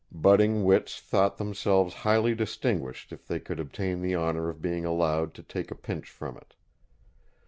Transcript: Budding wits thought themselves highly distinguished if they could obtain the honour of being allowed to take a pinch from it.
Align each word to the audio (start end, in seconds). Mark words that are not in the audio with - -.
Budding 0.11 0.63
wits 0.63 0.99
thought 0.99 1.37
themselves 1.37 1.93
highly 1.93 2.33
distinguished 2.33 3.11
if 3.13 3.27
they 3.27 3.39
could 3.39 3.59
obtain 3.59 4.01
the 4.01 4.15
honour 4.15 4.49
of 4.49 4.59
being 4.59 4.83
allowed 4.83 5.35
to 5.35 5.43
take 5.43 5.69
a 5.69 5.75
pinch 5.75 6.09
from 6.09 6.37
it. 6.37 6.55